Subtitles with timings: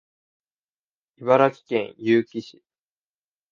[1.19, 2.63] 茨城県結城市